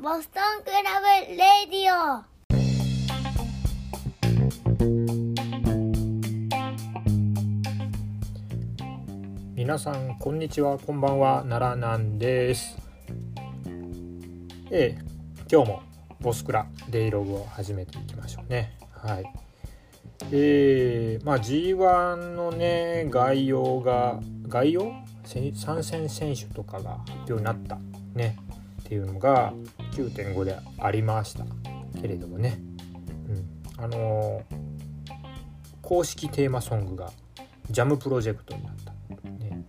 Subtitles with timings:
[0.00, 2.22] ボストンクラブレディオ。
[9.56, 10.78] 皆さんこんにちは。
[10.78, 11.42] こんばんは。
[11.48, 12.78] 奈良なんです。
[14.70, 14.98] ええ
[15.50, 15.82] 今日も
[16.20, 18.78] ボスクラデイログを始めていきましょうね。
[18.92, 19.24] はい。
[20.30, 24.92] えー、まあ G1 のね概要が概要？
[25.24, 27.80] 参戦選手とかが発表になった
[28.14, 28.36] ね。
[28.88, 29.52] っていうのが
[29.92, 31.44] 9.5でありました。
[32.00, 32.58] けれどもね、
[33.28, 34.64] うん、あのー、
[35.82, 37.12] 公式テーマソングが
[37.70, 38.92] ジャムプロジェクトになった、
[39.28, 39.66] ね、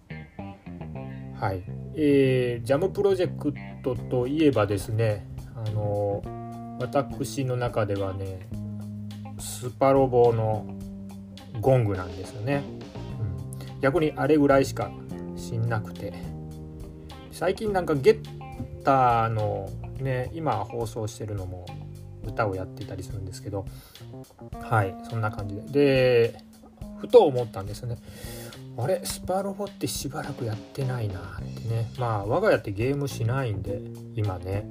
[1.38, 1.64] はい。
[1.96, 3.54] えー、ジャムプロジェク
[3.84, 8.48] トといえばですねあのー、私の中ではね
[9.38, 10.66] スパロボの
[11.60, 12.64] ゴングなんですよね、
[13.68, 14.90] うん、逆にあれぐらいしか
[15.36, 16.14] 知んなくて。
[17.32, 18.39] 最近なんかゲッ
[18.84, 19.70] タの
[20.00, 21.66] ね今放送してるのも
[22.26, 23.66] 歌をやってたりするんですけど
[24.62, 25.62] はいそんな感じで。
[26.32, 26.50] で
[27.00, 27.98] ふと思ったんですね。
[28.78, 29.02] あれ？
[29.04, 31.92] スパロボってしばらくやってないなってね。
[31.98, 33.82] まあ我が家ってゲームしないんで
[34.16, 34.66] 今ね。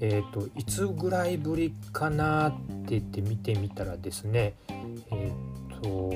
[0.00, 2.52] えっ、ー、といつぐらいぶりかなっ
[2.84, 6.12] て言って見てみたらですねえっ、ー、と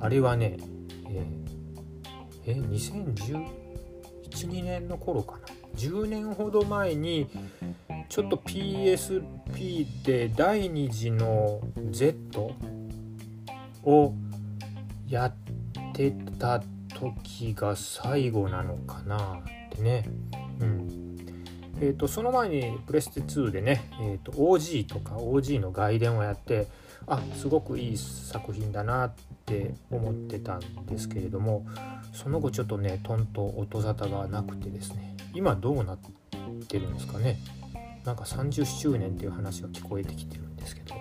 [0.00, 0.56] あれはね
[1.10, 5.42] えー、え2011年の頃かな。
[5.76, 7.28] 10年ほど前に
[8.08, 12.52] ちょっと PSP で第2次の Z
[13.84, 14.14] を
[15.08, 15.34] やっ
[15.92, 16.62] てた
[16.94, 20.04] 時が最後なのかなってね。
[20.60, 21.10] うん
[21.82, 26.68] えーと、その前にプレステ2でね、えーと、OG とか OG の外伝をやって
[27.06, 29.12] あすごくいい作品だなっ
[29.46, 31.66] て思ってたんですけれども
[32.12, 35.98] その後ちょっとねトンと音沙汰がなくてですね今どうなっ
[36.68, 37.38] てるんですかね。
[38.04, 40.94] なんか30周年っていう話が聞こえてきてるんですけど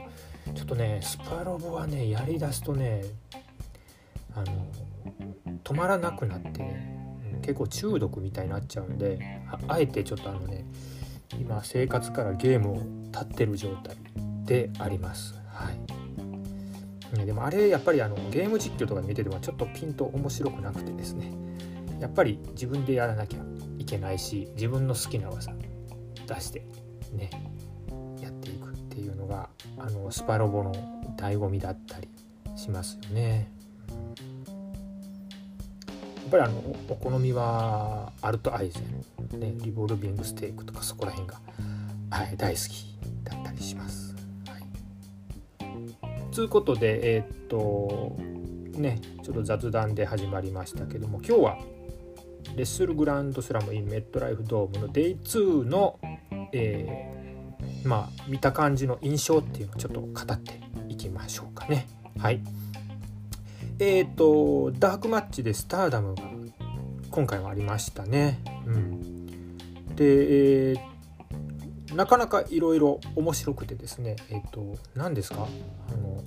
[0.54, 3.04] ちょっとねスパロボはねやりだすとね
[4.36, 4.68] あの
[5.64, 10.66] 止まらなくなって、ね、結構中毒みたいになっちゃうんであえてちょっとあのね
[11.40, 12.76] 今生活からゲームを
[13.12, 13.96] 立ってる状態
[14.46, 15.36] であります。
[15.54, 21.32] はい、でもあれやっぱりあのゲーム実況とか見ててもちょっとピンと面白くなくてですね。
[22.00, 23.40] やっぱり自分でやらなきゃ
[23.90, 25.52] けないし自分の好きな技
[26.28, 26.64] 出して
[27.14, 27.30] ね
[28.22, 30.74] やっていくっていうのがあのスパロボの
[31.18, 32.08] 醍醐味だったり
[32.56, 33.52] しますよね。
[36.18, 38.82] やっぱりあのお好みはアルトアイゼ
[39.36, 41.42] ン、ね、リボルビングステークとかそこら辺が、
[42.12, 44.16] はい、大好きだったりします。
[44.46, 48.16] はい、ということでえー、っと
[48.80, 51.58] ねちょっと雑談で始まりましたけども今日は
[52.60, 55.98] レッスルグランドスラムインメットライフドームの Day2 の、
[56.52, 60.60] えー、まあ見た感じの印象っていうのをちょっと語って
[60.90, 61.88] いきましょうかね。
[62.18, 62.42] はい。
[63.80, 66.24] えっ、ー、とダークマッチでスターダムが
[67.10, 68.42] 今回はありましたね。
[68.66, 75.48] うん、で、えー、なかなかいろいろ面白くてですねえっ、ー、と何ですか？
[75.88, 76.22] あの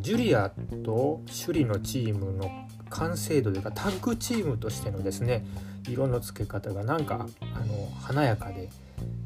[0.00, 0.50] ジュリア
[0.82, 2.50] とシュリのチームの
[2.92, 5.44] 完成度というかタッグチームとしてのですね
[5.88, 8.68] 色の付け方がなんかあの華やかで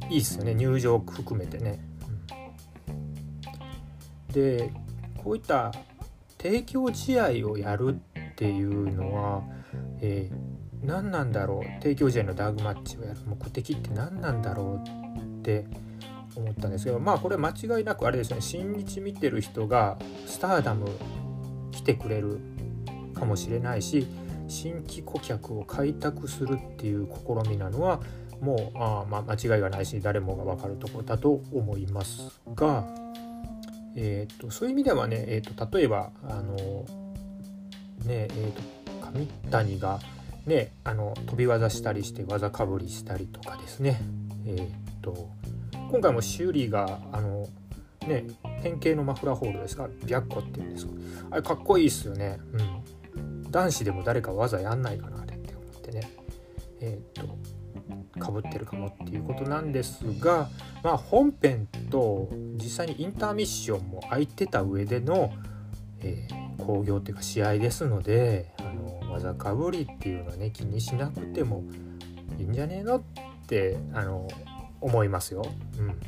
[0.09, 0.54] いいっすよね。
[0.54, 1.81] 入場含めてね。
[2.88, 4.72] うん、で
[5.22, 5.72] こういった
[6.38, 9.43] 提供試合をやるっていうのは、
[10.00, 11.82] えー、何なんだろう。
[11.82, 13.21] 提供試合のダーグマッチをやる。
[13.26, 15.66] 目的って何なんだろうって
[16.37, 18.41] 思ったんですけどまあこれ間違いなくあれですね。
[18.41, 20.88] 新日見てる人がスターダム
[21.72, 22.38] 来てくれる
[23.16, 24.06] かもしれないし
[24.47, 28.00] 新規顧客を開拓するっていう試みなのは
[28.41, 32.84] もうあ、まあ、間違いがないし誰もが分かるところだと思いますが、
[33.97, 36.55] えーと、そういう意味ではね、えーと、例えばあの
[38.05, 38.62] ねえーと、
[39.19, 39.99] 上谷が、
[40.47, 44.00] ね、あの飛び技したりして技かぶりしたりとかですね、
[44.47, 44.69] えー、
[45.02, 45.31] と
[45.90, 47.49] 今回も修理があの
[48.06, 48.26] ね
[48.62, 50.93] 変形のマフラーホールですがビャッコっていうんですか？
[51.32, 52.38] あれかっこいいっすよね。
[52.52, 52.75] うん。
[53.56, 56.11] 男子でも誰か技やんないかなって思ってね
[56.82, 57.38] えっ、と
[58.20, 60.50] かぶってるかもっていうことなんですが
[60.82, 62.29] まあ本編と
[62.62, 65.32] 実際にインターミッションも空いてた上での、
[66.03, 71.64] えー、興行っていうか試合ですのであの技かぶりっていうのはね気にしなくても
[72.38, 73.02] いいんじゃねえのっ
[73.47, 74.29] てあの
[74.82, 75.43] 思いますよ。
[75.79, 75.99] うん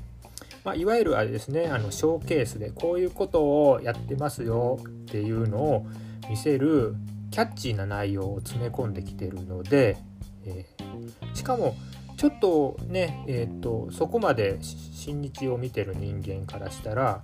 [0.64, 5.86] まあ、いわゆるあれですねあのショーケースでこういうことをやってますよっていうのを
[6.28, 6.94] 見せる
[7.30, 9.98] キャッチーな内容を詰め込んできてるので、
[10.44, 11.76] えー、しかも
[12.16, 17.22] ちょっとね、えーと、そこまで新日を見てる人間からしたら、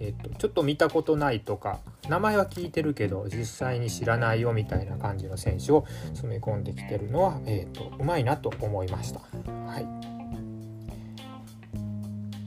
[0.00, 9.20] えーと、ちょっと見たことないとか名前は聞いてるけど実際に知らないよみたいな感じの選手を詰め込んできてるのは、えーと、うまいなと思いました。
[9.20, 9.86] はい。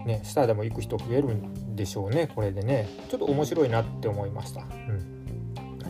[0.05, 2.87] ね、スターでも行く人増えるんでしょうねこれでね。
[3.09, 5.10] ちょっと面白いなって思いました、うん、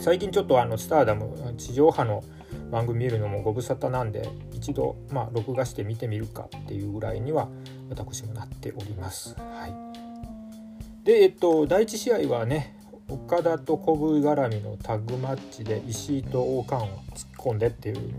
[0.02, 2.24] 最近ちょっとあのスターダム地上波の
[2.72, 7.50] 番組見るのもご無沙汰なんで一度まあ録画して見てみるかっていうぐらいには
[7.88, 9.36] 私もなっております。
[9.36, 12.76] はい、でえっと第1試合はね
[13.10, 18.16] 岡田と小ブ絡みのタッグマッチで石井と王冠を突っ込んでっていう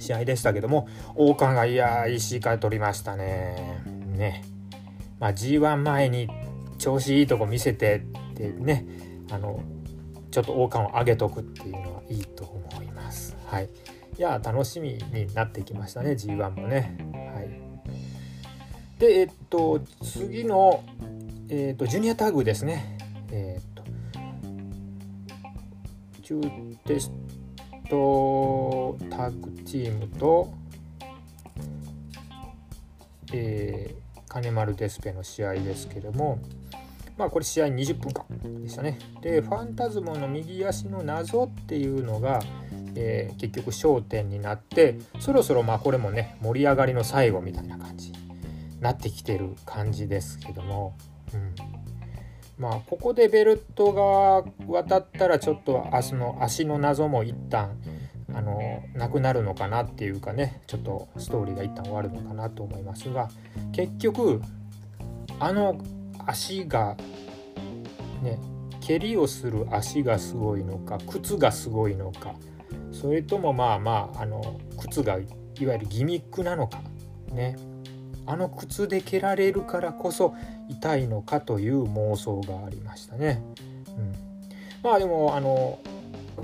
[0.00, 3.80] 試合でしたけども王冠がいや石井から取りましたね。
[4.16, 4.42] ね。
[5.20, 6.28] まあ、G1 前に
[6.78, 8.84] 調子いいとこ見せてってね
[9.30, 9.60] あの
[10.36, 13.34] ちょっと王冠を上げとくっていうのはいいと思います。
[13.46, 13.70] はい、
[14.18, 16.98] いや楽しみになってきましたね G1 もね。
[17.34, 17.48] はい、
[18.98, 20.84] でえっと次の、
[21.48, 22.98] えっと、ジュニアタッグですね。
[23.32, 23.82] えっと
[26.20, 26.38] 中
[26.84, 27.10] テス
[27.88, 30.52] トタッグチームと、
[33.32, 36.40] えー、金丸デスペの試合ですけれども、
[37.16, 38.98] まあこれ試合20分間でしたね。
[39.22, 42.40] でファンタズモの右足の謎っていうのが、
[42.94, 48.18] えー、結局焦点になってそろそろまあこれもね盛り上がりの最後みたいな感じに
[48.80, 50.96] なってきてる感じですけども、
[51.32, 51.54] うん、
[52.58, 57.78] まあここでベルトが渡ったらちょっと明日の足の謎も一旦
[58.34, 63.30] あのなくなるのかなっていうかねちょっとストーリーが一旦終わるのかなと思いますが
[63.72, 64.42] 結局
[65.38, 65.80] あの
[66.26, 66.96] 足が
[68.22, 68.38] ね
[68.80, 72.34] 蹴りをする足がすごいのか靴がすごいのか
[72.92, 76.80] それともまあまああの靴がいわゆるギミックなのか
[77.32, 77.56] ね
[78.26, 80.34] あの靴で蹴られるからこそ
[80.68, 83.40] 痛いのかという妄想がありましたね。
[83.88, 84.14] うん、
[84.82, 85.78] まあでもあの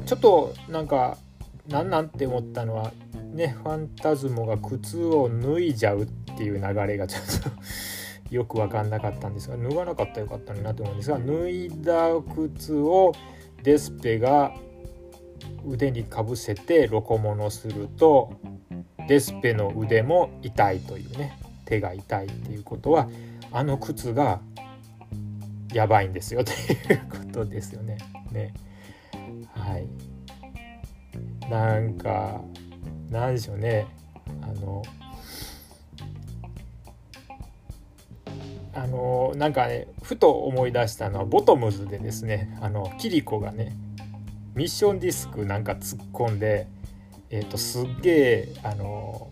[0.06, 1.18] ちょっとなんか
[1.68, 2.92] なんなんて思ったのは
[3.32, 6.06] ねファンタズモが靴を脱いじゃうっ
[6.36, 7.50] ていう流れがちょっと
[8.32, 13.12] よく分かんなかったんですが脱がなかったらよかったのになと思うんですが脱いだ靴を
[13.62, 14.54] デスペが
[15.66, 18.32] 腕にかぶせてロコモノすると
[19.06, 23.08] デスペの腕も痛いというね手が痛いっていうことは
[23.52, 24.40] あの靴が
[25.72, 26.54] やばいんですよとい
[26.94, 27.98] うことですよね。
[28.30, 28.52] ね。
[29.54, 29.86] はい。
[31.50, 32.40] なんか
[33.10, 33.86] なんでしょうね。
[34.42, 34.82] あの
[38.74, 43.76] あのなんかねふと思い出したのはボトムズでですねあのキリコがね
[44.54, 46.68] ミッションディスクなんか突っ込んで、
[47.30, 49.30] えーと、すっげえあの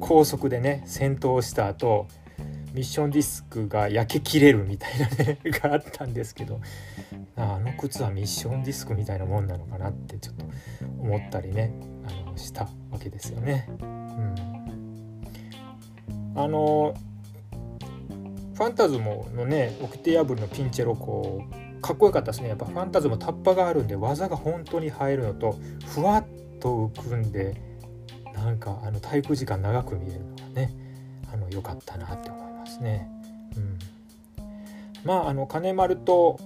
[0.00, 2.08] 高速でね戦闘した後
[2.72, 6.60] ミッションディスクが焼けきれるみたいなねがあったんですけど
[7.36, 10.44] あの靴はミッションディスクみたいなもんなのかなってちょっと
[10.98, 11.72] 思ったりね
[12.06, 13.68] あのしたわけですよね。
[13.80, 14.34] うん、
[16.36, 16.94] あの
[18.54, 26.26] ファンタズモのね掟破りのピンチェロこうかっこよかったですねやっぱファンタズモタッパがあるんで技が本当に入るのとふわっ
[26.60, 27.60] と浮くんで
[28.34, 30.72] なんかあの滞空時間長く見えるのがね
[31.32, 33.08] あの良かったなって思いますね。
[33.56, 33.78] うん、
[35.04, 36.38] まああの金丸と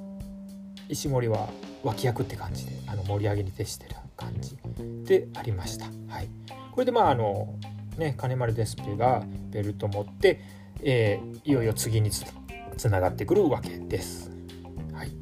[0.88, 1.48] 石森は
[1.84, 4.56] 脇役って感じであの盛り上げに徹してる感じ
[5.04, 5.86] でありました。
[6.08, 6.28] はい、
[6.72, 7.54] これでまああの
[7.96, 10.40] ね金丸デスペがベルト持って
[10.82, 14.30] えー、いよいよ次につながってくるわけです。
[14.92, 15.12] はい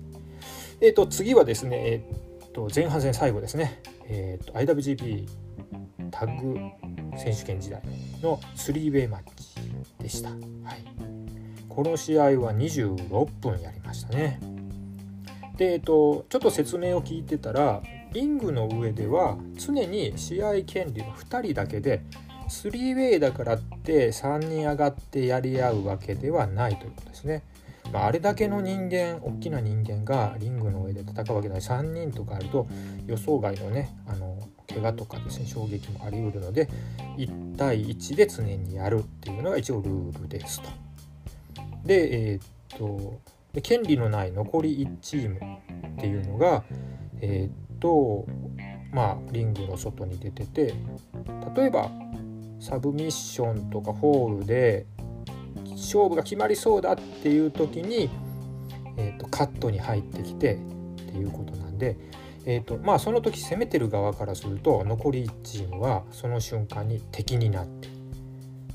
[0.81, 5.27] えー、と次はですね、えー、と前半戦最後ですね、えー、と IWGP
[6.11, 6.59] タッグ
[7.19, 7.83] 選手権時代
[8.23, 9.61] の 3way マッチ
[9.99, 10.31] でした。
[10.31, 10.41] はい、
[11.69, 14.41] この試合は26分やりましたね。
[15.57, 17.83] で、えー、とちょっと説明を聞いてたら
[18.13, 22.03] リングの上では常に試合権利の2人だけで
[22.49, 27.43] 3way だからって3人上がってやり合うわけではないということですね。
[27.93, 32.67] まあ、あれだけの人間大きな人間がリングの上で戦うわけない3人とかあると
[33.07, 34.37] 予想外のねあの
[34.69, 36.69] 怪我とかですね衝撃もありうるので
[37.17, 40.69] 1対1で常にやるっていうのが一応ルールですと。
[41.85, 43.21] でえー、っと
[43.63, 46.65] 権利のない残り1チームっていうのが
[47.21, 48.27] えー、っと
[48.93, 50.75] まあリングの外に出てて
[51.55, 51.91] 例えば
[52.61, 54.87] サブミッションとかホールで
[55.73, 58.11] 勝負が決まりそうだっていう時に、
[58.97, 60.59] えーと、カットに入ってきてっ
[60.97, 61.97] ていうことなんで、
[62.45, 67.89] えーとまあ、その時攻めてる側からすると残り1チームはその瞬間に敵になって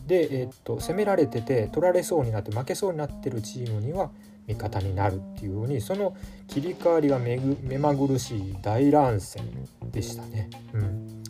[0.07, 4.11] で、えー、っと攻められてて取られそうになって負けそうになってるチームには
[4.47, 6.15] 味方になるっていうふうにその
[6.47, 9.43] 切り替わりが目目まぐるしい大乱戦
[9.91, 10.49] でしたね。
[10.73, 11.23] うん、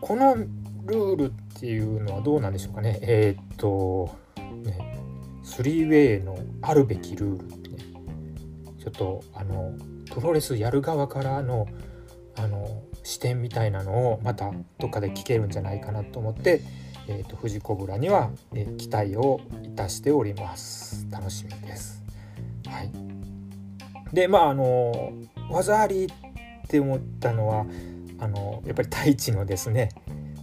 [0.00, 0.36] この
[0.84, 2.98] ルールっていうのはどうなんでしょうかね。
[3.02, 4.16] えー、っと
[4.64, 4.98] ね
[5.42, 7.76] スリーウェイのあるべきルールってね
[8.78, 9.72] ちょっとあの
[10.12, 11.66] プロレスやる側からの
[12.36, 16.62] あの視点みたいなのをまたどっかで聞けるんじゃないかなと思って、
[17.06, 22.02] えーと、と富士コブラには、えー、期待をいたしております楽しみです。
[22.66, 22.90] はい、
[24.12, 25.12] でまああの
[25.50, 27.66] 技ありって思ったのは
[28.18, 29.90] あのやっぱり太一のですね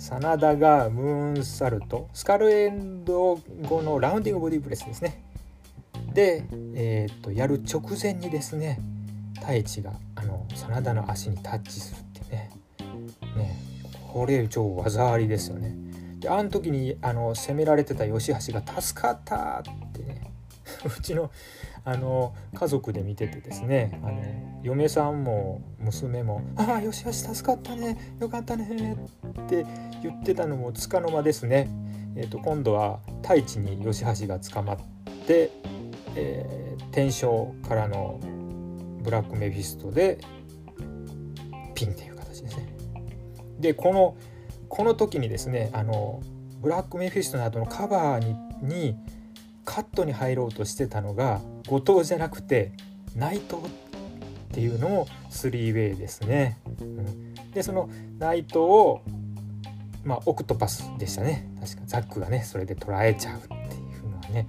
[0.02, 2.10] 真田がムーンサルト。
[2.12, 5.22] スカルエンド後のラウンディングボディプレスですね。
[6.12, 6.44] で、
[6.74, 8.80] えーと、やる直前にですね
[9.40, 12.50] 太一があの真田の足にタッチするってね。
[13.38, 13.56] ね
[14.12, 15.76] これ超技ありですよね。
[16.20, 20.32] であの時にあの攻められてた吉橋が「助かった!」ってね。
[20.84, 21.30] うちの
[21.84, 28.96] あの家族で見ててですねあの嫁さんも娘も「ああよしよし助かったねよかったね」
[29.44, 29.66] って
[30.04, 31.68] 言ってたのもつかの間ですね、
[32.16, 34.78] えーと、今度はタイチに YOSHI-HASHI が捕まっ
[35.26, 35.52] て、
[36.16, 38.20] えー、天正からの
[39.02, 40.20] ブラックメフィストで
[41.74, 42.68] ピンっていう形ですね。
[43.60, 44.16] でこの
[44.70, 46.22] この時にですねあの
[46.62, 48.96] ブラックメフィストの後のカバーにに
[49.66, 52.72] カットに入ろうとしてたのが後藤じゃなくて
[53.16, 53.58] 内藤
[54.52, 56.60] っていうのもスリーウェイですね。
[56.82, 57.90] うん、でその
[58.20, 59.02] 内藤を
[60.04, 61.50] まあオクトパスでしたね。
[61.60, 63.58] 確かザックがねそれで捉えちゃうってい
[64.00, 64.48] うのはね。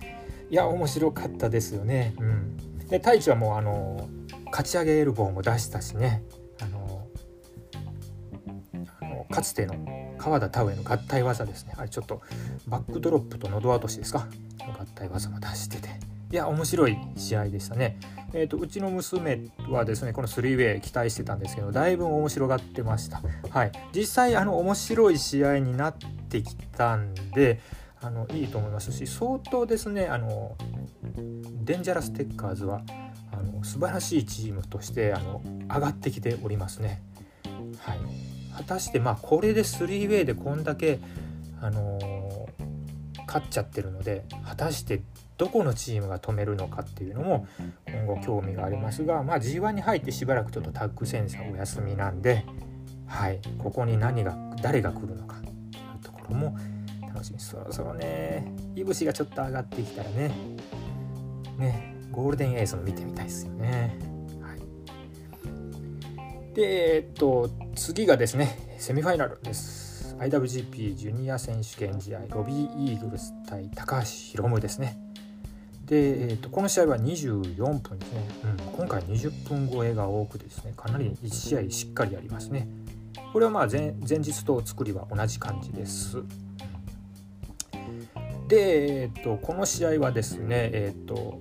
[0.50, 2.14] いや面白かったですよね。
[2.18, 2.56] うん、
[2.88, 4.08] で太一はもうあの
[4.46, 6.22] 勝ち上げエルボーも出したしね。
[6.60, 7.06] あの
[9.00, 9.74] あのかつての
[10.18, 11.74] 川田田植の合体技ですね。
[11.76, 12.22] あれちょっと
[12.66, 14.26] バックドロップと喉落としですか。
[14.78, 15.88] 合体技も出してて。
[16.32, 17.98] いや面白い試合でしたね。
[18.32, 23.20] えーと、うちの娘はですねこの 3way 期待してたんですけどだいぶ面白がってました。
[23.50, 25.94] はい、実際あの面白い試合になっ
[26.30, 27.60] てきたんで
[28.00, 30.56] あのいいと思いますし相当ですねあの
[31.64, 32.80] デンジャラステッカーズは
[33.30, 37.02] あの素晴らしいチームとしてあの上がってきておりますね。
[37.78, 37.98] はい、
[38.56, 40.98] 果たしてまあこれで 3way でこんだけ
[41.60, 41.98] あの
[43.32, 45.00] 勝っちゃってるので果たして
[45.38, 47.46] どこのチームが止めるのかっていうのも
[47.86, 52.44] 今後興味がありますが、まあ、G1 に入ってしばらくちょっとタッグ戦争お休みなんで、
[53.06, 55.54] はい、ここに何が誰が来るのかっていう
[56.04, 56.58] ところも
[57.08, 60.30] 楽しみそろそろねいぶしがちょっと上がってきたらね
[61.56, 63.96] ねゴールデンエースも見てみたいですよね。
[64.42, 64.60] はい、
[66.54, 69.81] でえっと次がですねセミファイナルです。
[70.18, 74.98] IWGP ジュニア選手権試合ロビー・イーグルス対高橋宏夢ですね。
[75.86, 82.68] で、えーと、この試合は24分ですね、うん、今回20分超えが多くですねかなり1試合しっかりありますね。
[83.32, 86.22] これはまあ前前日と作りは同じ感じです。
[88.48, 91.40] で、えーと、この試合はですね、えーと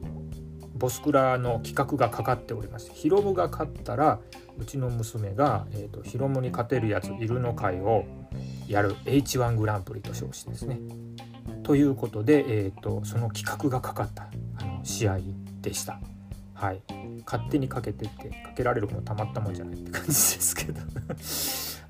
[0.81, 2.89] ボスクラの企画がかかっております。
[2.91, 4.19] ヒロムが勝ったら
[4.57, 8.03] うちの娘が、えーと、ヒロムに勝てるやついるの会を
[8.71, 10.79] やる H1 グランプリと称してですね。
[11.63, 15.19] ということで、えーと、その企画がかかったあの試合
[15.61, 15.99] でした。
[16.53, 16.81] はい、
[17.25, 20.79] 勝手にかけてってかけられるもたまったもんじゃないって感じですけど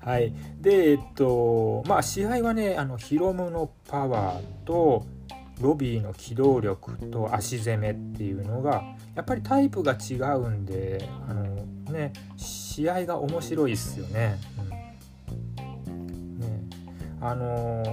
[0.00, 5.04] はい、でえっとまあ試合はねあのヒロムのパワーと
[5.60, 8.82] ロビーの機動力と足攻めっていうのが
[9.14, 11.44] やっぱりタイプが違うんであの
[11.92, 14.38] ね試合が面白いっすよね。
[14.58, 14.81] うん、
[17.24, 17.84] あの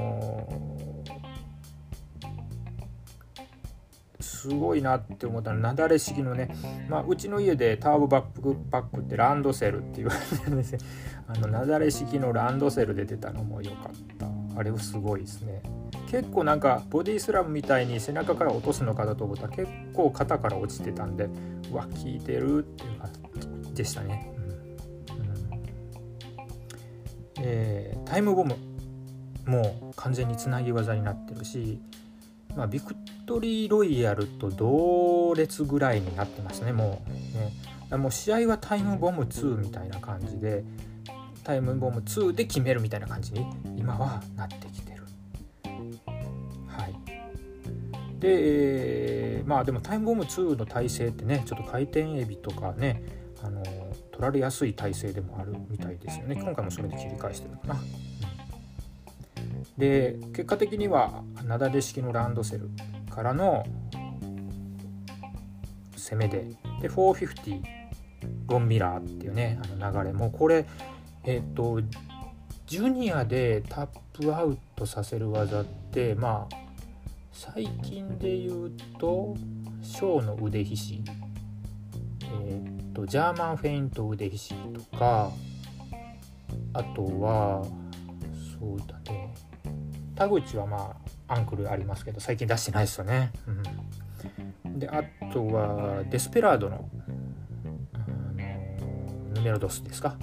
[4.17, 6.49] ー、すごいなって思ったのはなだれ式のね、
[6.89, 10.79] まあ、うちの家でターボバックパックってランドセルって言われてるんですよ。
[11.27, 14.27] あのなだれ式のランドセルで出たのも良かった。
[14.59, 15.61] あれはすごいですね。
[16.09, 21.29] 結構なんかボディスラムみたいに背中から落とすのかだと思ったら結構肩から落ちてたんで
[21.71, 23.11] うわ効いてるっていう感
[23.61, 24.33] じでしたね。
[24.35, 25.59] うん
[27.41, 28.55] えー、タイムボム
[29.49, 31.81] もう完全につなぎ技になってるし、
[32.55, 37.97] まあ、ビクトリーロイヤルと同列ぐらいになってますねもうね。
[37.97, 40.63] もう試合はタイムボム2みたいな感じで
[41.43, 44.99] タイムボム2で決めるみたいな感じに今はなってきてる。
[48.19, 53.01] で、えー、まあでもタイムボム2の体勢ってねちょっと回転エビとかね
[53.41, 53.63] あの
[54.11, 57.79] 取られやすい体勢でもあるみたいですよね今回もそれで切り返してるかな。
[59.77, 62.69] で結果的には雪崩式のランドセル
[63.09, 63.65] からの
[65.95, 66.45] 攻めで
[66.81, 67.61] で450
[68.47, 70.65] ロンミラーっていうねあの流れもこれ
[71.23, 71.81] えっ、と
[72.65, 76.55] ジュニアでタップアウトさせる技ってまあ
[77.31, 79.35] 最近で言うと
[79.81, 81.03] ショーの腕ひし
[82.21, 84.53] えっ、とジャーマンフェイント腕ひし
[84.91, 85.31] とか
[86.73, 87.65] あとは
[88.59, 89.28] そうだね
[90.19, 90.97] 田口はま
[91.29, 93.31] あアンクルありますけど最近出してないですよね。
[94.65, 96.89] うん、であとはデスペラードの
[99.33, 100.17] ヌメロドスですか？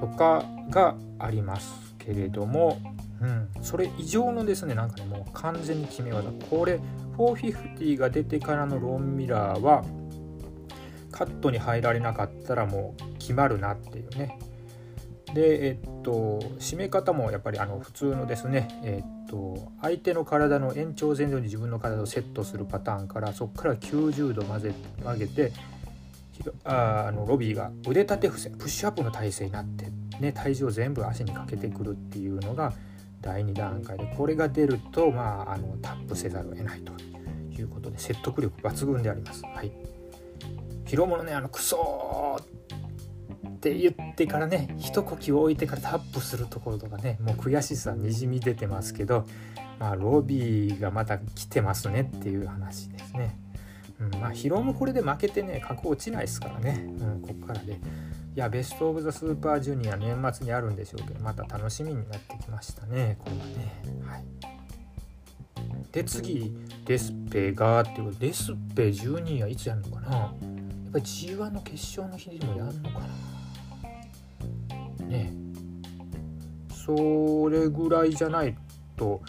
[0.00, 2.80] とかがありますけれども、
[3.20, 6.30] うん、それ以上のですねなんかねもう完全に決め技。
[6.48, 6.80] これ
[7.18, 9.84] 450が出てからのロンミラーは
[11.10, 14.38] カットに入られなかったらもう決まるなっていうね。
[15.34, 25.52] でえっと締め方もやっぱりあの普通のですねえっと相手の体の延長線上に自分の体をセットするパターンからそこから90度混ぜ曲げて
[26.64, 29.86] あのロビーが腕立て伏せプッシュアップの体勢になって、
[30.20, 32.72] ね、体重を全部足にかけてくるっていうのが
[33.20, 36.92] 第2段階でこれが出ると、まあ、あのタップせざるを得ないと
[37.58, 39.42] いうことで説得力抜群であります。
[39.44, 39.72] はい、
[40.84, 42.38] ヒロモのねあのクソ
[43.56, 49.26] って言ってからね一呼吸置いてからタップするところとかねもう悔しさにじみ出てますけど、
[49.78, 53.38] まあ、ロビーがまた来てますねっていう話ですね。
[53.98, 57.72] うん、まあ疲労もこれで負けてね格落ちないですからね、うん、ここからで。
[57.72, 57.78] い
[58.38, 63.82] やベスト・オブ・ザ・スーパージュニア年末にあるんでしょうけどまた楽しみになってきましたねこれはね。
[64.04, 64.24] はい。
[65.90, 70.16] で次デスペがっていうデスペジュニアいつやるのかな？
[70.16, 70.30] やっ
[70.92, 73.06] ぱり G1 の決勝の日にもやるのかな？
[75.06, 75.32] ね。
[76.70, 78.56] それぐらいじゃない
[78.96, 79.20] と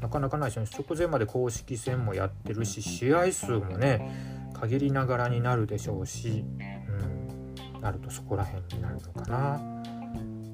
[0.00, 0.84] なかなかないですね。
[0.86, 6.44] 直前まで公式戦もやってるし試合数もね限りながらになるでしょうし、
[7.74, 9.60] うん、なるとそこら辺になるのかな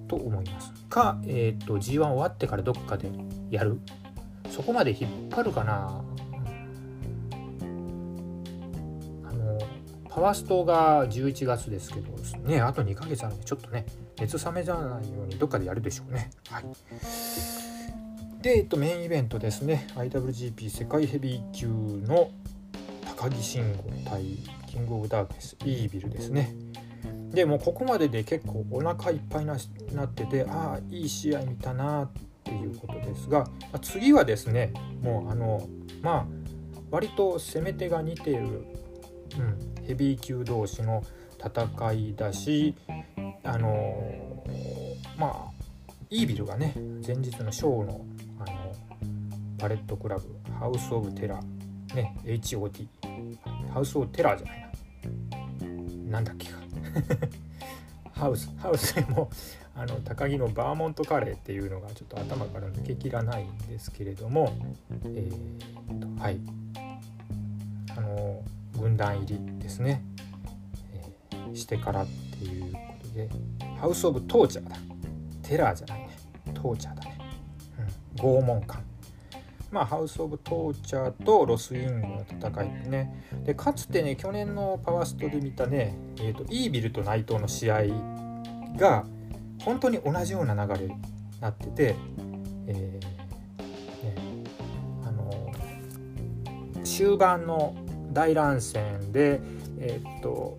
[0.08, 0.72] と思います。
[0.88, 3.10] か、えーと、G1 終わってからどっかで
[3.50, 3.80] やる。
[4.50, 6.04] そこまで引っ張るかな。
[9.24, 9.58] あの
[10.08, 12.12] パワーストが11月ですけど
[12.46, 13.86] ねあと2ヶ月あるんでちょっとね
[14.20, 16.30] 熱冷めじゃないようにどっかでやるでしょうね。
[16.48, 16.64] はい。
[18.42, 19.86] で、えっと、メインイベントですね。
[19.94, 22.30] IWGP 世界ヘビー級の
[23.16, 24.22] 高木慎吾対
[24.66, 26.54] キングオブダークネスイービルですね。
[27.32, 32.10] でもうここまでで結構お腹いっぱいになっててああいい試合見たなっ
[32.44, 33.46] ていうことですが
[33.80, 35.66] 次はですねもうあの
[36.02, 36.26] まあ
[36.90, 38.66] 割と攻め手が似ている、
[39.38, 41.02] うん、ヘビー級同士の
[41.38, 42.74] 戦いだし
[43.52, 44.42] あの
[45.18, 46.72] まあイービルがね
[47.06, 48.06] 前日のショーの
[48.40, 48.74] あの
[49.58, 50.24] パレットクラブ
[50.58, 52.86] ハウス・オブ・テラーね HOT
[53.74, 56.12] ハウス・オブ・テラーじゃないな。
[56.12, 56.58] なんだっけか。
[58.12, 59.28] ハウスハウスでも
[59.76, 64.50] あの鷹木のバーモントカレーっていうのがちょっと頭から抜けきらないんですけれども
[65.04, 66.40] えー、とはい。
[67.94, 68.42] あの
[68.78, 70.02] 軍団入りですね、
[70.94, 72.06] えー、してからっ
[72.38, 73.28] ていうこ
[73.68, 74.76] とでハウス・オブ・トーチャーだ。
[75.42, 76.10] テラーじゃないね。
[76.54, 77.18] トーチャーだね、
[78.16, 78.82] うん、拷問感。
[79.70, 83.24] まあ、ハウス・オブ・トーチャーとロス・インゴの戦いってね。
[83.44, 87.84] でかつてね去年のパワーストで見たね、えーと、イービルと内藤の試合
[88.76, 89.04] が
[89.64, 90.94] 本当に同じような流れに
[91.40, 91.96] なってて、
[92.66, 94.14] えーね、
[95.06, 95.52] あの
[96.84, 97.74] 終盤の
[98.12, 99.40] 大乱戦で、
[99.78, 100.58] えー、と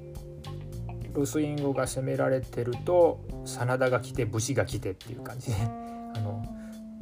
[1.13, 5.55] ロスインゴが攻められてると真田が来て武士が来てっていう感じで、
[6.15, 6.43] あの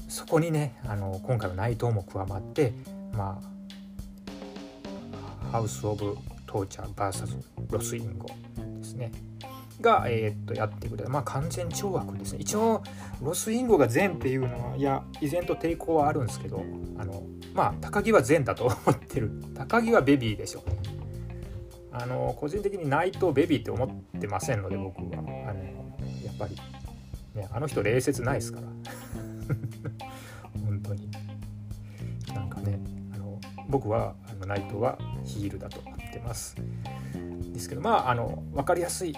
[0.07, 2.73] そこにねあの今回は内藤も加わって
[3.13, 3.41] ま
[5.43, 8.27] あハウス・オブ・トーチャー VS ロスインゴ
[8.79, 9.11] ですね。
[9.79, 12.39] が、えー、っとやってくれまあ完全懲悪ですね。
[12.41, 12.83] 一応
[13.21, 16.63] ロスインゴが善っていうのはいや依然と抵抗はあるんですけど
[16.97, 19.31] あのまあ高木は善だと思ってる。
[19.55, 20.63] 高木はベビーでしょ。
[20.65, 21.00] うね
[21.91, 25.19] あの個人的に内藤ベビーって思ってませんので僕は。
[25.19, 25.21] あ
[25.53, 25.59] の
[26.23, 26.55] やっぱり。
[27.35, 28.67] ねあの人礼節ないですから。
[30.65, 31.09] 本当に。
[32.33, 32.79] なんかね
[33.13, 36.55] あの僕はあのナイトはヒールだと思ってます。
[37.53, 39.15] ですけどまああの分かりやすい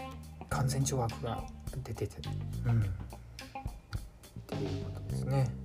[0.49, 1.43] 完全懲悪が
[1.83, 2.17] 出てて、
[2.65, 2.83] うん、っ
[4.47, 5.62] ていうことですね。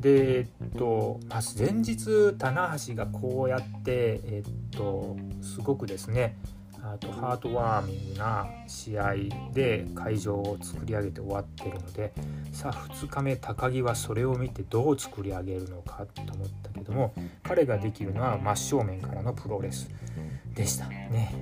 [0.00, 6.36] でえっと、まあ、前日棚橋がこうやって、えっと、すごくですね
[6.82, 9.14] あとハートワーミングな試合
[9.52, 12.12] で会場を作り上げて終わってるので
[12.52, 19.90] さあ2日目高木はそれを見てどう作り上げるのかと思ったけども彼ができるのは真正面からのプロレス
[20.54, 21.34] でしたね。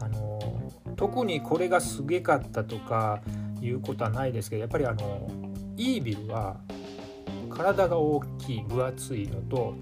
[0.00, 3.20] はい、あの特にこれがすげかったとか
[3.60, 5.28] いうことはないですけどやっぱりあの
[5.76, 6.56] イービルは
[7.58, 9.74] 体が大きい分厚いのと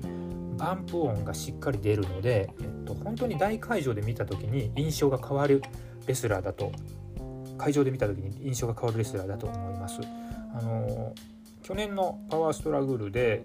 [0.57, 5.62] バンプ音がしっかり出るので、えっと、本当に大会場で見た時に印象が変わる
[6.07, 6.73] レスラーだと
[7.59, 10.01] 会場で見た時に印象が変わるレスラーだと思います。
[10.55, 11.15] あの
[11.62, 13.43] 去年のパワーストラグルで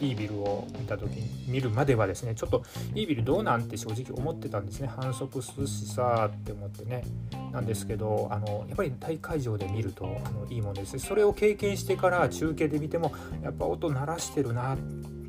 [0.00, 2.62] イービルを見た時に見るまではですねちょっと
[2.94, 4.88] イービルどうなんて正直思ってたんですね。
[4.88, 7.04] 反則するしさって思ってね。
[7.52, 10.98] なんですけどあのやっぱり大会場で見るとあのいいものです。
[10.98, 14.76] それを経験してから中継で見てもやっぱ音鳴らしてるな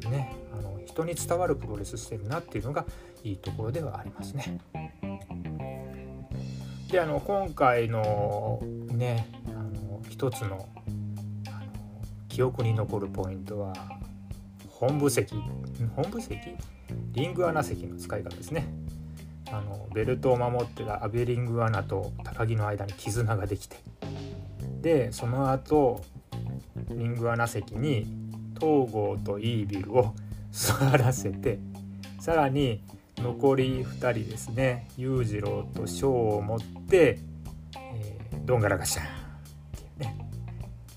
[0.10, 2.86] ねあの人に伝わるプロレスしてるなっていうのが
[3.24, 4.60] いいところではありますね。
[6.92, 10.68] であの今回のねあの一つの
[12.28, 13.74] 記憶に残るポイントは
[14.80, 15.36] 本部席
[15.94, 16.38] 本部席
[17.12, 18.66] リングアナ席の使い方ですね。
[19.52, 23.76] あのベルトを守ってたアベリングアナと高木の間に絆ができて。
[24.82, 26.02] でその後
[26.92, 28.08] リングアナ席に
[28.58, 30.14] 東郷とイービルを
[30.52, 31.60] 座らせて
[32.22, 32.82] さらに
[33.18, 34.88] 残り2人ですね。
[34.96, 37.20] 裕次郎と翔を持って、
[37.76, 39.19] えー、どんがらがしゃん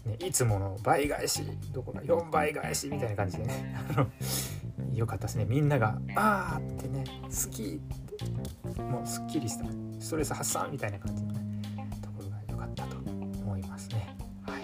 [0.04, 3.76] ね、いつもの倍返しどこか4倍返しみたいな感じでね
[4.92, 9.64] よかったですねみんなが「あー」ってね「好き」ってもうすっきりした
[10.00, 11.62] ストレス発散みたいな感じのね
[12.02, 14.16] ところが良かったと思いますね。
[14.42, 14.62] はい、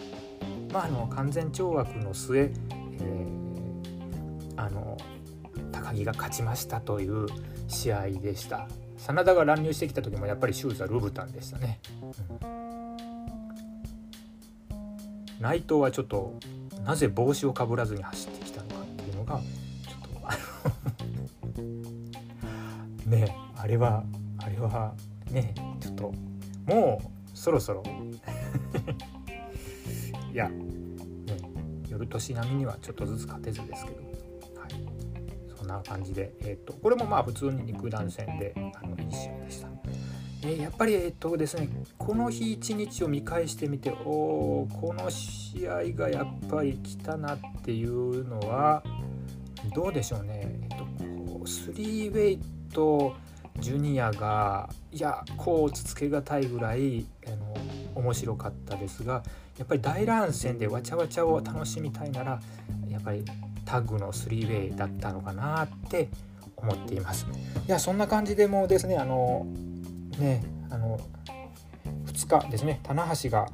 [0.73, 4.97] まああの完全懲悪の末、えー、あの
[5.71, 7.27] 高木が勝ちましたという
[7.69, 8.69] 試合でした。
[8.97, 11.81] 真田が乱入してきた時もやっぱりシューズはルブタンでしたね。
[12.43, 12.58] うん
[15.41, 16.35] 内藤はちょっと
[16.85, 20.33] なぜ帽子をかぶらずに走ってきたのかっていうのがちょっとあ
[23.07, 24.05] の ねあれは
[24.39, 24.95] あれは
[25.31, 26.13] ねちょっと
[26.67, 27.83] もうそろそろ
[30.33, 30.57] いや、ね、
[31.89, 34.03] 夜年並みにはちょっとずつ勝てずですけど、
[34.61, 34.71] はい、
[35.57, 39.78] そんな感じで、えーと、とこれもまあ普通に肉弾戦であのいい試合でした。
[40.43, 48.83] えー、やっぱりえっとですねこの日一日を見返してみておこの試合がやっぱり来たなっていうのは
[49.75, 50.85] どうでしょうね、えっと、
[51.33, 52.41] こうスリーウェイ
[52.73, 53.15] ト
[53.59, 57.57] ジュニアがいやこうつつけがたいぐらいあの
[57.97, 59.25] 面白かったですが
[59.59, 62.41] やっぱり大乱戦でわちゃわちゃを楽しみたいなら
[62.89, 63.25] やっぱり
[63.65, 66.09] タッグのスリーウェイだったのかなって
[66.57, 67.27] 思っています。
[67.67, 69.47] いやそんな感じでもうですねあの
[70.19, 71.01] ねあの
[72.07, 73.47] 2日ですね棚橋が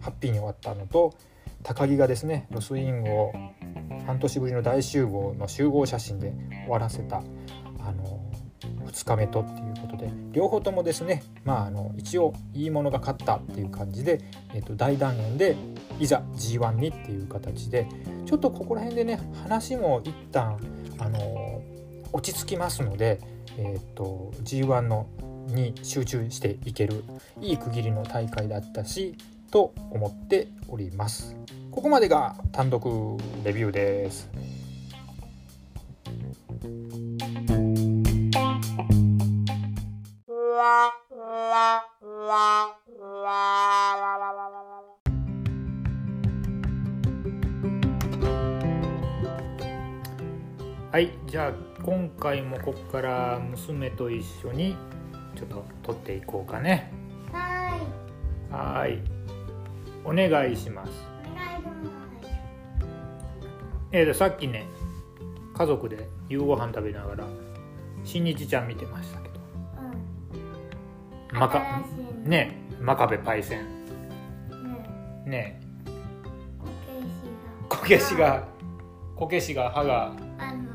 [0.00, 1.14] ハッピーに終わったのと
[1.62, 3.32] 高木がですねロスインゴを
[4.06, 6.32] 半年ぶりの大集合の集合写真で
[6.64, 8.20] 終わらせたあの
[8.86, 14.20] 2日目とっていうことで両方ともですねまああの一応いいものが勝ったっていう感じで、
[14.54, 15.56] えー、と大団円で
[15.98, 17.86] いざ G1 にっていう形で
[18.26, 20.58] ちょっとここら辺でね話も一旦
[20.98, 21.62] あの
[22.12, 23.20] 落ち着きますので、
[23.56, 25.06] えーと G1 の
[25.50, 27.04] に集中していける
[27.40, 29.16] いい区切りの大会だったし
[29.50, 31.36] と思っております。
[31.70, 32.84] ここまでが単独
[33.44, 34.28] レビューです。
[50.92, 51.52] はいじゃあ
[51.84, 54.76] 今回もここから娘と一緒に
[55.40, 56.92] ちょっと撮っていこうかね。
[57.32, 57.74] は
[58.50, 58.52] い。
[58.52, 58.98] はい。
[60.04, 60.90] お願いします。
[61.32, 61.70] お願いしま
[62.22, 62.30] す。
[63.92, 64.66] えー、さっきね
[65.56, 67.24] 家族で夕ご飯食べながら
[68.04, 69.40] 新日ちゃん見てましたけど、
[71.32, 71.82] うん、マカ
[72.22, 73.64] ね真壁パイセン。
[75.24, 75.58] ね。
[75.58, 75.60] ね。
[77.68, 78.46] こけしが。
[79.16, 80.69] こけしがこけしが歯があの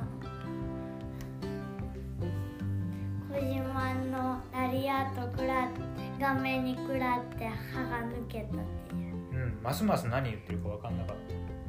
[4.85, 5.79] のラリアート食らって
[6.19, 8.49] 画面に食らって歯が抜けたっ
[8.89, 9.15] ていう。
[9.33, 11.15] うんますます何言ってるか分かんなかっ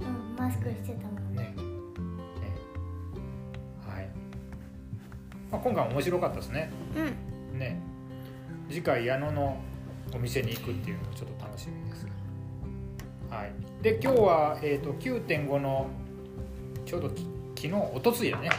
[0.01, 1.55] うんマスクしてたもんたねね
[3.87, 4.09] はい、
[5.51, 6.71] まあ、今回面白かったですね。
[7.53, 7.59] うん。
[7.59, 7.81] ね。
[8.69, 9.57] 次回矢野の
[10.15, 12.07] お店に行くっていうのもちょっと楽しみです。
[13.31, 13.53] はい。
[13.83, 15.89] で今日は、えーと、9.5の
[16.85, 17.27] ちょうどき
[17.57, 18.51] 昨日おとついやね。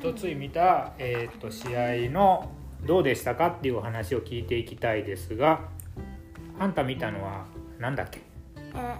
[0.00, 2.52] 一つい見た、えー、と試合の
[2.86, 5.60] どうでしたかっていうお話を聞いていきたいですが
[6.58, 7.46] あんた見たのは
[7.78, 8.20] なんだっけ？
[8.74, 8.96] え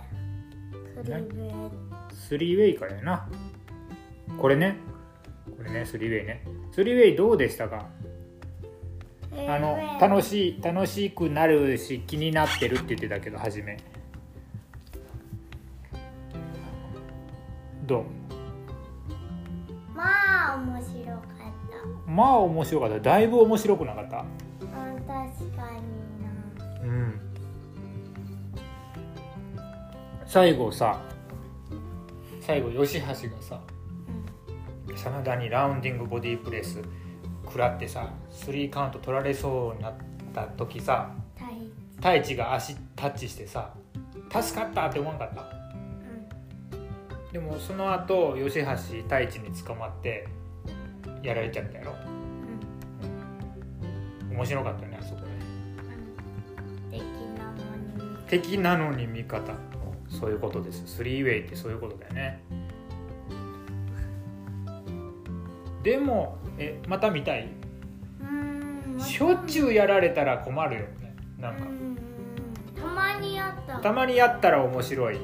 [1.02, 1.52] クリブレ
[2.12, 3.28] スリーウェイからやな。
[4.38, 4.76] これね。
[5.56, 6.44] これねスリーウェイね。
[6.72, 7.86] スリーウェイどうでしたか？
[9.32, 13.78] あの楽しい楽しくなるし気になってるって言ってたけど初め。
[17.86, 18.04] どう？
[19.94, 20.97] まあ面白かった
[22.08, 23.00] まあ面白かった。
[23.00, 24.24] だいぶ面白くなかった。
[24.60, 24.66] うん。
[24.66, 25.82] 確かに
[26.22, 27.20] なうん。
[30.26, 31.00] 最後さ
[32.40, 33.60] 最後吉橋がさ
[34.94, 36.82] 真田にラウンディングボディープレス
[37.44, 39.94] 食らってさスリーカウント取られそうになっ
[40.34, 41.14] た時さ
[42.00, 43.74] 大太一が足タッチしてさ
[44.30, 45.42] 助かったって思わなかった？
[46.76, 46.78] う
[47.30, 47.32] ん。
[47.32, 48.66] でもその後吉橋
[49.04, 50.26] 太一に捕まって
[51.22, 51.94] やられちゃったやろ。
[54.30, 54.36] うん。
[54.36, 55.26] 面白かったよねあそこね。
[56.92, 59.52] うん敵なのに味方。
[60.08, 60.86] そういうことです。
[60.86, 62.42] スリーウェイってそういうことだよね。
[65.82, 67.48] でもえまた見たい？
[68.20, 71.14] うんしょっちゅうやられたら困るよね。
[71.38, 71.64] なんか。
[71.64, 71.98] うん
[72.74, 73.78] たまにやった。
[73.80, 75.18] たまにやったら面白い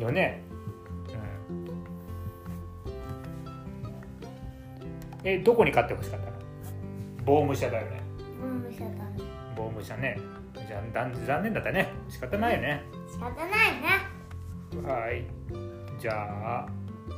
[0.00, 0.42] よね、
[5.28, 6.36] えどこに勝ってほしかったの？
[7.24, 8.00] 棒武者だよね。
[8.40, 9.28] うんしちゃったね。
[9.56, 10.16] 棒武者ね。
[10.54, 11.92] じゃあだん残念だったね。
[12.08, 12.84] 仕方ないよね。
[13.10, 13.48] 仕方ない
[13.82, 14.88] ね。
[14.88, 15.26] はい。
[15.98, 16.66] じゃ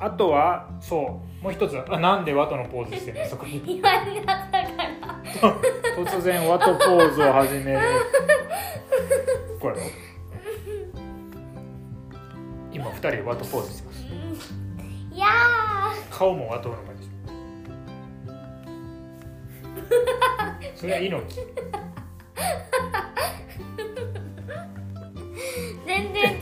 [0.01, 1.45] ああとはそう。
[1.45, 1.79] もう一つ。
[1.87, 3.27] あなんでワトのポーズしてんの？
[3.27, 3.45] そこ。
[3.45, 6.05] に言われなかったから。
[6.05, 7.81] 突然ワトポーズを始める。
[9.61, 9.77] これ
[12.73, 14.07] 今二人でワトポーズしてます。
[15.13, 15.27] いや
[16.11, 16.77] 顔もワトの
[20.75, 21.45] それはいいのきー
[25.87, 26.39] 全然違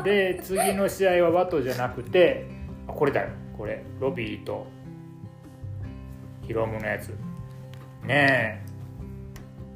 [0.00, 2.46] うで次の試合はワトじゃなくて
[2.88, 3.28] あこれだよ。
[3.56, 3.82] これ。
[4.00, 4.66] ロビーと
[6.42, 7.08] ヒロムのやつ。
[8.04, 8.66] ねえ。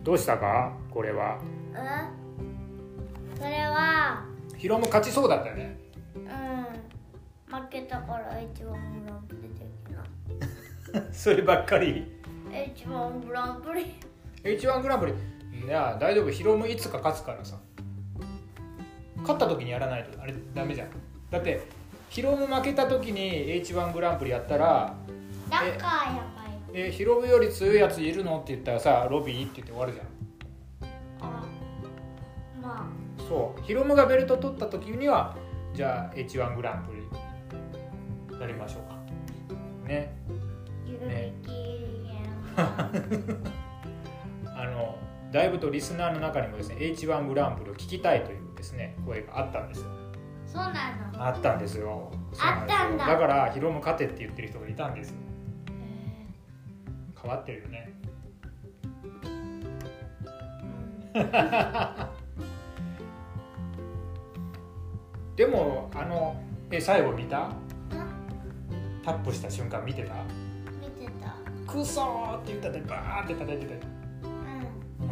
[0.02, 0.72] どうしたか？
[0.90, 1.38] これは。
[1.72, 4.24] うんそれは。
[4.56, 5.78] ヒロム勝ちそうだったよね。
[6.14, 7.56] うん。
[7.56, 8.72] 負けたから一番
[9.02, 9.60] グランプリ的
[10.94, 12.19] なそればっかり
[12.52, 13.94] 一番グランプリ
[14.42, 15.12] H1 グランプリ
[15.66, 16.30] いや大丈夫。
[16.30, 17.58] ヒロムいつか勝つからさ。
[19.18, 20.20] 勝った時にやらないと。
[20.20, 20.88] あれダメじゃん。
[21.30, 21.62] だって
[22.08, 23.30] ヒロム負けた時に
[23.62, 24.94] H1 グランプリやったら
[25.50, 26.16] だからやばい。
[26.16, 26.22] よ
[26.72, 30.06] 「えヒロムより強いやついるの?」って言ったらさ「ロビー?」って言って終わるじゃん。
[31.20, 31.44] あ
[32.62, 32.86] ま
[33.28, 33.62] そう。
[33.62, 35.36] ヒロムがベルト取った時には
[35.74, 36.92] じゃあ H1 グランプ
[38.32, 38.98] リやりましょうか。
[39.86, 40.14] ね
[42.56, 42.90] あ
[44.64, 44.98] の
[45.32, 49.86] だいぶとリスナーの中にもですね H1 グランプリを聞きたいというですね声があったんですよ。
[50.46, 50.72] そうな
[51.12, 51.26] の。
[51.26, 52.10] あったんですよ。
[52.40, 53.06] あったんだ。
[53.06, 55.14] だからヒロム勝てって言ってる人がいたんです
[57.22, 57.92] 変わってるよね。
[61.14, 62.06] ー
[65.36, 66.36] でもあの
[66.70, 67.50] え最後見た？
[67.92, 69.02] うん。
[69.04, 70.14] タップした瞬間見てた？
[71.70, 73.74] たクソーって言ったでバーって叩いてた。
[73.74, 73.80] よ、
[75.00, 75.10] ううん、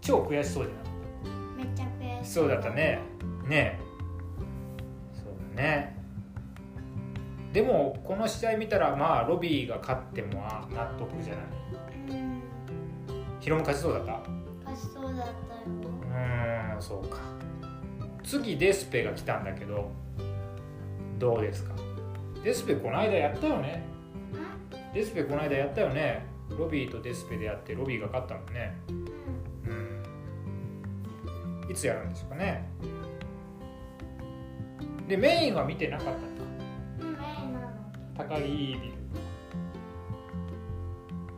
[0.00, 3.00] 超悔しそうじゃんめっちゃ悔しそうだったね。
[3.48, 3.78] ね。
[3.80, 3.80] え
[5.14, 5.96] そうだね。
[7.52, 12.18] でもこの試合見たらまあロビーが勝ってもまあ納得じゃない。
[12.18, 12.42] うん。
[13.40, 14.12] ヒロム勝ちそうだった？
[14.70, 15.32] 勝ちそうだったよ。
[15.66, 17.18] うーんそうか。
[18.22, 19.90] 次デスペが来たんだけど
[21.18, 21.72] どうですか？
[22.42, 23.84] デスペこの間やったよね
[24.96, 26.24] デスペこの間やったよね。
[26.58, 28.74] ロビーとデスペでやってロビーが勝ったもんね。
[28.88, 30.02] うん。
[31.66, 32.66] うんいつやるんですかね。
[35.06, 36.24] でメインは見てなかったのか。
[37.00, 37.68] うんメインなの。
[38.16, 38.80] 高木ビル。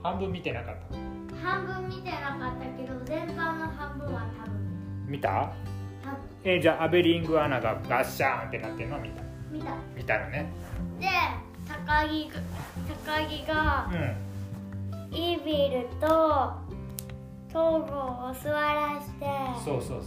[0.05, 0.97] 半分見てなかった
[1.45, 5.53] 半分見てなかったけど前半の半分は多分見た。
[6.45, 9.23] えーじゃあアベリングアナがガッシャーンってなってるのは見た。
[9.51, 9.75] 見た。
[9.97, 10.53] 見たのね。
[11.01, 11.09] で
[11.67, 12.41] 高木が
[13.05, 15.15] 高木がうん。
[15.15, 16.53] イービルと
[17.49, 19.25] 東郷を座らして
[19.65, 20.05] そうそうそうそう。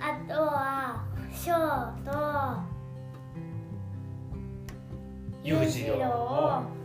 [0.00, 2.62] あとはショーと
[5.44, 5.98] 裕次郎を。
[6.00, 6.02] を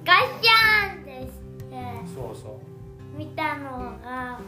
[0.06, 3.18] ガッシャーンってしてそうそう。
[3.18, 4.40] 見たのが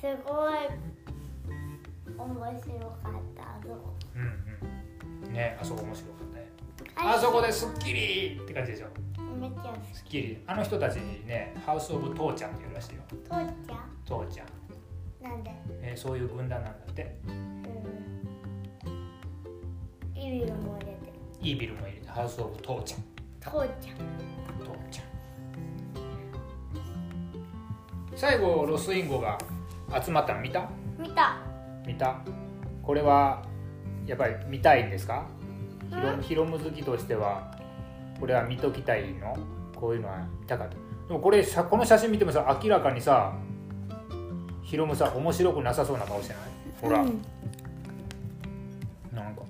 [0.00, 0.54] すごい
[2.18, 5.32] 面白かったあそこうんうん。
[5.32, 6.39] ねあそこ面白かったね
[7.02, 8.86] あそこですっきりって感じでしょ？
[9.40, 10.42] めっちゃすっきり。
[10.46, 13.02] あの人たちにねハウス・オブ・父ちゃんっていうらしいよ。
[13.08, 13.46] 父ちゃ
[14.04, 15.50] 父ちゃん、んなんで？
[15.82, 17.18] えーそういう軍団なんだって。
[17.26, 17.62] うん。
[20.14, 21.06] イビルも入れて。
[21.06, 22.08] るイービルも入れて。
[22.08, 23.00] ハウス・オブ・父ちゃん。
[23.40, 23.96] 父ちゃん。
[24.60, 25.06] 父ちゃん。
[28.14, 29.38] 最後ロスインゴが
[30.04, 30.68] 集まったの見た？
[30.98, 31.38] 見た。
[31.86, 32.20] 見た。
[32.82, 33.42] これは
[34.06, 35.26] やっぱり見たいんですか？
[35.90, 37.56] ヒロうんヒロム好きとしては
[38.18, 39.36] これは見ときたいの？
[39.74, 40.74] こういうのは見たかった。
[40.74, 40.80] で
[41.14, 43.32] もこれさこの写真見てもさ明らかにさ
[44.62, 46.42] ヒロムさ面白くなさそうな顔してない？
[46.80, 47.22] ほら、うん。
[49.12, 49.42] なんか。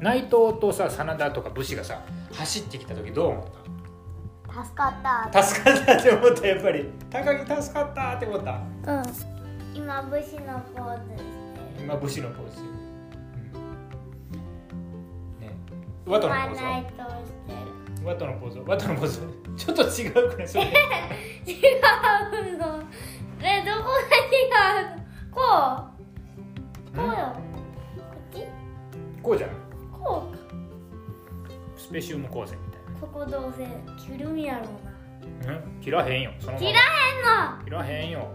[0.00, 0.30] 内藤
[0.60, 2.02] とさ真田とか武士がさ
[2.32, 3.44] 走ってきた時どう思っ
[4.64, 5.42] 助かった。
[5.42, 6.90] 助かったって思ったやっぱり。
[7.10, 8.52] 高木助かったって思った？
[8.52, 9.02] うん。
[9.74, 11.33] 今武士のポーズ
[11.84, 12.66] してる今武士のポーズ、うん。
[15.40, 15.54] ね。
[16.06, 16.62] ワトのポーズ
[18.04, 18.58] ワトのポーズ。
[18.58, 19.20] はワトのポーズ。
[19.20, 20.48] はちょっと違うくらい？
[20.48, 20.64] それ。
[20.64, 20.72] 違う
[22.58, 22.82] の。
[23.40, 24.00] えどこが
[24.32, 24.48] 違
[24.84, 25.02] うの？
[25.30, 25.38] こ
[26.92, 26.96] う。
[26.96, 27.12] こうよ。
[27.14, 28.36] こっち？
[29.22, 29.56] こうじゃない
[29.92, 30.40] こうか。
[31.76, 33.66] スペシウム光線みたいここどうせ
[34.02, 34.64] 切るんやろ
[35.42, 36.32] うなな、うん、切らへんよ。
[36.40, 36.66] そのまま。
[36.66, 36.82] 切らへん
[37.58, 37.64] の。
[37.64, 38.30] 切らへんよ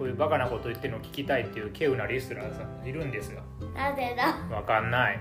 [0.00, 3.42] こういうバカなこと言ってるの聞きたいっていう稀有なリスナーさんいるんですよ。
[3.74, 4.34] なぜだ？
[4.56, 5.20] わかんない。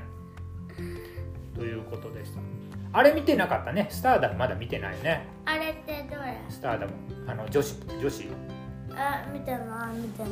[1.53, 2.39] ということでした。
[2.93, 3.87] あれ見てなかったね。
[3.89, 5.27] スターダムまだ見てないね。
[5.43, 6.37] あれってどれ？
[6.47, 6.93] スターダム。
[7.27, 7.75] あの女子。
[8.01, 8.23] 女子
[8.95, 10.31] あ見てない見てない。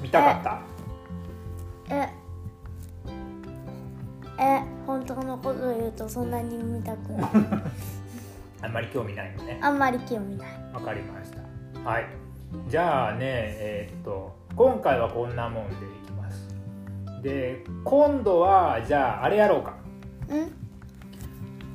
[0.00, 0.44] 見たかっ
[1.90, 1.96] た？
[1.96, 2.08] え
[4.38, 7.30] え本当のこと言うとそんなに見たくない。
[8.62, 9.58] あんまり興味ないのね。
[9.60, 10.48] あんまり興味ない。
[10.72, 11.90] わかりました。
[11.90, 12.06] はい
[12.68, 16.48] じゃあねえーっと今回はこんなもんでいきます。
[17.22, 19.74] で今度はじゃああれやろうか。
[20.28, 20.52] うん。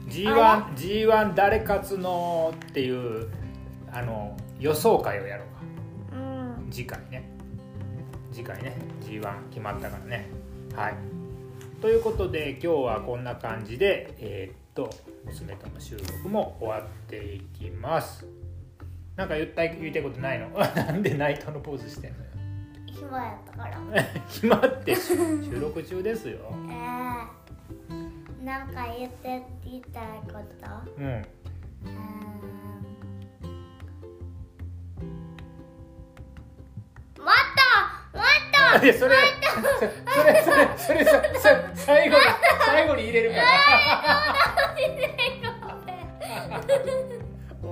[0.09, 3.29] G1, G1 誰勝つのっていう
[3.91, 5.47] あの予想会をやろう
[6.13, 6.17] か。
[6.17, 6.71] うん。
[6.71, 7.29] 次回ね。
[8.31, 8.77] 次回ね。
[9.01, 10.29] G1 決まったからね。
[10.75, 10.95] はい。
[11.81, 14.89] ということで今日はこんな感じでえーっと
[15.25, 18.25] 娘との収録も終わっていきます
[19.15, 20.49] なんか言ったい言いたいことないの？
[20.57, 22.25] なんでナイトのポーズしてんのよ。
[22.87, 23.77] 暇やったから。
[24.29, 26.37] 決まって収録中ですよ。
[26.69, 30.41] えー、なんか言って言いたいこと？
[30.97, 31.05] うん。
[31.05, 31.93] うーん
[37.17, 37.33] もっ
[38.13, 39.15] ともっと いやそれ
[40.13, 42.23] それそれそれそれそれ最後に
[42.65, 43.43] 最後に入れるから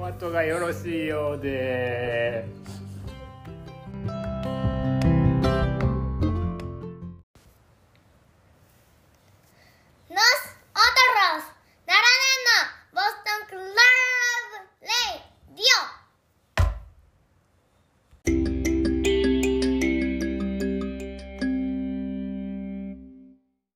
[0.01, 2.58] お後がよろしいようで。